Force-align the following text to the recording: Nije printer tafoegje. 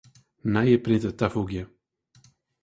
Nije 0.55 0.79
printer 0.87 1.13
tafoegje. 1.23 1.67